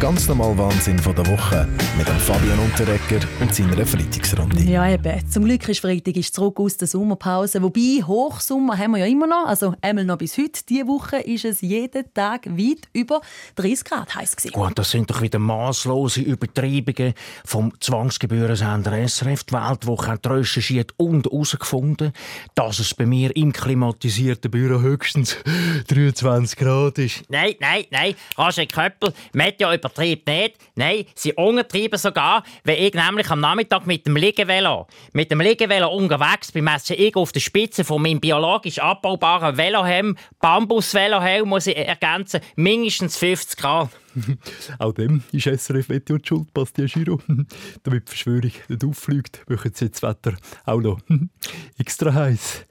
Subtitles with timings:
[0.00, 4.62] Ganz normale Wahnsinn von der Woche mit dem Fabian Unterrecker und seiner Freitagsrunde.
[4.62, 5.28] Ja, eben.
[5.28, 7.62] Zum Glück ist Freitag ist zurück aus der Sommerpause.
[7.62, 9.44] Wobei, Hochsommer haben wir ja immer noch.
[9.44, 10.62] Also einmal noch bis heute.
[10.66, 13.20] Diese Woche ist es jeden Tag weit über
[13.56, 14.52] 30 Grad heiß gewesen.
[14.54, 17.12] Gut, das sind doch wieder maßlose Übertreibungen
[17.44, 19.44] vom Zwangsgebührensender SRF.
[19.44, 22.14] Die Weltwoche hat recherchiert und herausgefunden,
[22.54, 25.36] dass es bei mir im klimatisierten Büro höchstens
[25.88, 27.22] 23 Grad ist.
[27.28, 30.56] Nein, nein, nein, Roger Köppel, Meteo übertreibt nicht.
[30.74, 35.88] Nein, sie untertreiben sogar, wenn ich nämlich am Nachmittag mit dem Liegevelo, mit dem Liegevelo
[35.88, 41.76] unterwegs bin, messe ich auf der Spitze von meinem biologisch abbaubaren Velohelm, Bambus-Velohelm, muss ich
[41.76, 43.90] ergänzen, mindestens 50 Grad.
[44.78, 47.20] Auch dem ist SRF Meteo die schuld, Bastien Giro.
[47.82, 50.34] Damit die Verschwörung nicht auffliegt, machen sie das Wetter
[50.64, 51.00] auch noch
[51.78, 52.66] extra heiß.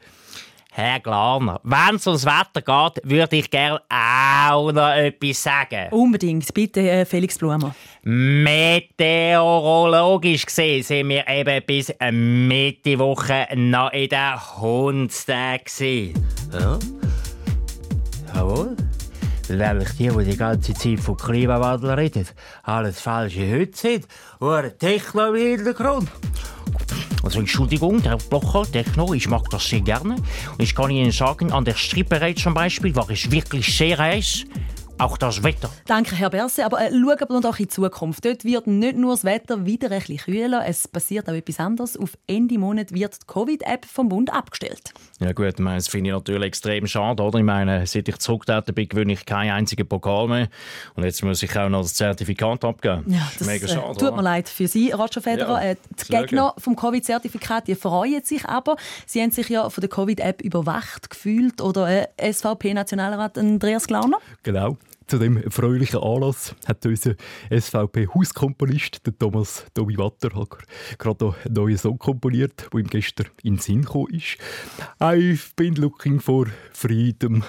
[0.79, 5.89] Herr Glarner, wenn es ums Wetter geht, würde ich gerne auch noch etwas sagen.
[5.91, 6.53] Unbedingt.
[6.53, 7.75] Bitte, äh, Felix Blumer.
[8.03, 15.63] Meteorologisch gesehen sind wir eben bis Mitte Woche noch in der Hundstag.
[15.79, 16.79] Ja?
[18.33, 18.77] Jawohl.
[19.49, 22.25] Nämlich die, die die ganze Zeit vom Klimawandel reden,
[22.63, 24.07] alles falsche Hüte sind
[24.39, 26.07] und Techno im Hintergrund.
[27.29, 30.15] Also Entschuldigung, Herr Blocher, Techno, ich mag das sehr gerne.
[30.15, 34.45] Und ich kann Ihnen sagen, an der Stripperei zum Beispiel war es wirklich sehr heiß.
[34.99, 35.69] Auch das Wetter.
[35.85, 36.65] Danke, Herr Berse.
[36.65, 38.25] Aber äh, schauen wir doch in die Zukunft.
[38.25, 41.95] Dort wird nicht nur das Wetter wieder ein bisschen kühler, es passiert auch etwas anderes.
[41.95, 44.93] Auf Ende Monat wird die Covid-App vom Bund abgestellt.
[45.21, 47.23] Ja gut, ich meine, das finde ich natürlich extrem schade.
[47.23, 47.39] Oder?
[47.39, 50.49] Ich meine, seit ich zurückgetreten bin, gewinne ich keinen einzigen Pokal mehr.
[50.95, 53.05] Und jetzt muss ich auch noch das Zertifikat abgeben.
[53.07, 53.93] Ja, das, ist mega äh, schade.
[53.93, 54.17] tut oder?
[54.17, 55.63] mir leid für Sie, Roger Federer.
[55.63, 56.11] Ja, äh, die.
[56.11, 58.75] Gegner vom Covid-Zertifikat die freuen sich aber.
[59.05, 61.61] Sie haben sich ja von der Covid-App überwacht gefühlt.
[61.61, 64.17] Oder äh, SVP-Nationalrat Andreas Glauner?
[64.43, 64.77] Genau.
[65.09, 67.15] Zu dem erfreulichen Anlass hat unser
[67.49, 70.49] SVP-Hauskomponist, der Thomas Tobi Watter, halt
[70.99, 74.37] gerade einen neuen Song komponiert, der ihm gestern in den Sinn gekommen ist.
[74.99, 77.43] I've been looking for freedom.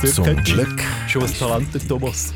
[0.00, 0.44] Sehr Zum.
[0.44, 2.32] Glück Schon ein Talent, Thomas.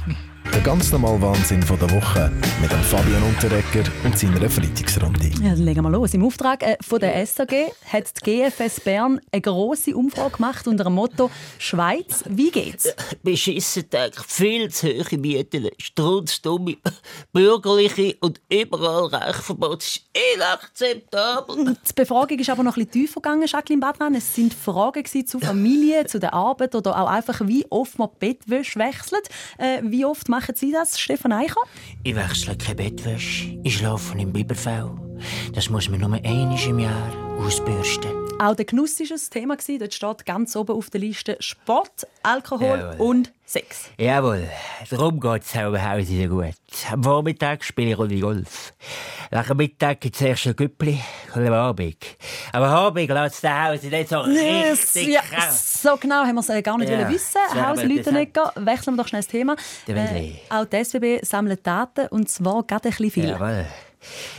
[0.52, 5.30] Der ganz normale Wahnsinn von der Woche mit dem Fabian Unterrecker und seiner Freitagsrunde.
[5.40, 6.12] Ja, dann legen wir los.
[6.12, 10.82] Im Auftrag äh, von der SAG hat die GFS Bern eine grosse Umfrage gemacht unter
[10.84, 12.92] dem Motto «Schweiz, wie geht's?».
[13.22, 16.78] beschissen Tag, viel zu hohe Mieten, strunzdumme,
[17.32, 19.78] bürgerliche und überall Reichverbot.
[19.78, 20.02] Das ist
[20.34, 21.76] inakzeptabel.
[21.88, 24.16] Die Befragung ist aber noch ein bisschen tiefer gegangen, Jacqueline Badran.
[24.16, 28.08] Es sind Fragen gewesen zu Familie, zu der Arbeit oder auch einfach, wie oft man
[28.14, 29.28] die Bettwäsche wechselt.
[29.58, 31.60] Äh, wie oft machen Sie das, Stefan Eicher?
[32.02, 34.90] Ich wechsle keine Bettwäsche, ich schlafe im Biberfell.
[35.52, 38.10] Das muss man nur einmal im Jahr ausbürsten.
[38.38, 39.56] Auch der Genuss war ein Thema.
[39.78, 43.06] Dort steht ganz oben auf der Liste Sport, Alkohol Jawohl.
[43.06, 43.90] und Sex.
[43.98, 44.48] Jawohl,
[44.88, 46.54] darum geht es auch im Haus wieder gut.
[46.90, 48.72] Am Vormittag spiele ich Runde Golf.
[49.30, 51.00] Nach dem Mittag gibt es erst ein Güppli
[51.36, 51.96] Abend.
[52.52, 55.20] Aber am Abend lässt es das Haus nicht so Yes, richtig ja,
[55.50, 57.38] so genau haben wir es äh, gar nicht Ja, wollen wissen.
[57.46, 59.56] das wäre Haus aber Leutenegger, wechseln wir doch schnell das Thema.
[59.86, 60.40] Der Wendley.
[60.48, 63.28] auch die SBB sammelt Daten und zwar gerade ein bisschen viel.
[63.28, 63.66] Jawohl.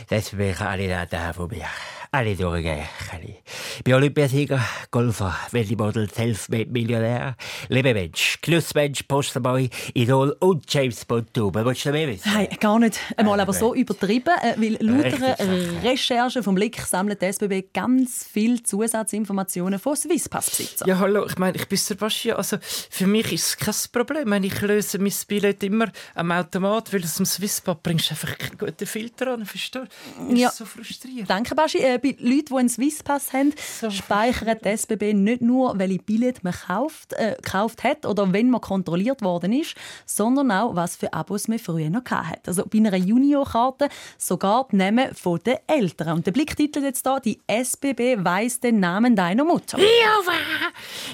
[0.08, 1.66] Das bin ich alle Daten von mir.
[2.10, 2.84] Alle durchgehen.
[3.22, 3.41] Ich
[3.82, 4.60] bin Olympiasieger,
[4.90, 7.36] Golfer, Weltmodel, Selfmade-Millionär,
[7.68, 11.64] Lebemensch, Genussmensch, Posterboy, Idol und James Bond-Tube.
[11.64, 12.30] Willst du mehr wissen?
[12.32, 15.82] Nein, gar nicht einmal, aber so übertrieben, äh, weil laut Richtig einer.
[15.82, 20.88] Recherche vom Blick sammelt die SBB ganz viele Zusatzinformationen von Swisspass-Besitzern.
[20.88, 22.36] Ja, hallo, ich meine, ich bin Sebastian.
[22.36, 24.32] Also, für mich ist es kein Problem.
[24.44, 28.58] Ich, löse mein Billett immer am Automat, weil es am Swisspad bringst du einfach keinen
[28.58, 29.44] guten Filter an.
[29.46, 30.28] Verstehst du?
[30.30, 30.48] Das Ja.
[30.48, 31.28] ist so frustrierend.
[31.28, 31.78] Danke, Baschi.
[31.78, 33.52] Äh, bei Leuten, die einen Swisspass haben,
[33.90, 38.60] speichert die SBB nicht nur, welche Billett man kauft, äh, gekauft hat oder wenn man
[38.60, 39.74] kontrolliert worden ist,
[40.06, 42.46] sondern auch, was für Abos man früher noch hat.
[42.46, 43.88] Also bei einer Juniorkarte
[44.18, 46.16] sogar die Namen von den Eltern.
[46.16, 49.78] Und der Blick titelt jetzt da, die SBB weiss den Namen deiner Mutter.
[49.78, 49.86] Ja?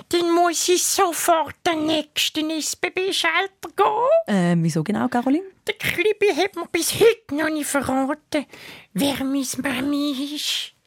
[0.09, 4.35] Dann muss ich sofort den nächsten SBB-Schalter gehen.
[4.35, 5.45] Äh, wieso genau, Caroline?
[5.67, 8.47] Der Klibi hat mir bis heute noch nicht verraten,
[8.95, 10.78] wer meine Mami ist.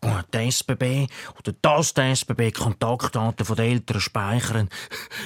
[0.00, 1.08] Gut, der SBB
[1.38, 4.68] oder das der SBB Kontaktdaten von den Eltern speichern,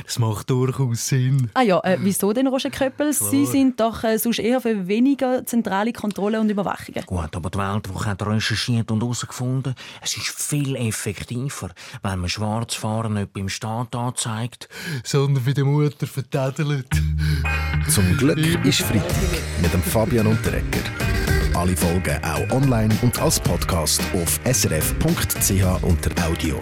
[0.05, 1.51] das macht durchaus Sinn.
[1.53, 3.13] Ah ja, äh, wieso denn, Roger Köppel?
[3.13, 7.05] Sie sind doch äh, sonst eher für weniger zentrale Kontrolle und Überwachungen.
[7.05, 11.71] Gut, aber die Weltwoche hat recherchiert und herausgefunden, es ist viel effektiver,
[12.03, 14.69] wenn man Schwarzfahren nicht beim Staat anzeigt,
[15.05, 16.89] sondern bei der Mutter vertädelt.
[17.89, 21.02] Zum Glück ist Freitag mit dem Fabian Unterrecker.
[21.55, 26.61] Alle Folgen auch online und als Podcast auf srf.ch unter Audio.